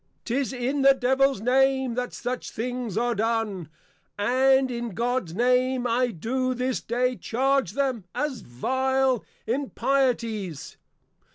'Tis 0.25 0.51
in 0.51 0.81
the 0.81 0.95
Devils 0.95 1.41
Name, 1.41 1.93
that 1.93 2.11
such 2.11 2.49
things 2.49 2.97
are 2.97 3.13
done; 3.13 3.69
and 4.17 4.71
in 4.71 4.95
Gods 4.95 5.35
Name 5.35 5.85
I 5.85 6.07
do 6.07 6.55
this 6.55 6.81
day 6.81 7.15
charge 7.15 7.73
them, 7.73 8.05
as 8.15 8.41
vile 8.41 9.23
Impieties. 9.45 10.77